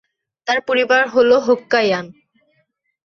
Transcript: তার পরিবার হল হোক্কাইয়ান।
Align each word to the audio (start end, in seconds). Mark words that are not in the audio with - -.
তার 0.47 0.59
পরিবার 0.67 1.03
হল 1.07 1.31
হোক্কাইয়ান। 1.47 2.05